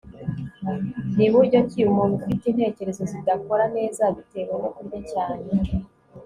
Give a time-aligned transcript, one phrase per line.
[1.17, 5.45] ni buryo ki umuntu ufite intekerezo zidakora neza bitewe no kurya cyane